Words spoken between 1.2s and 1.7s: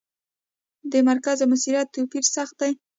او مونث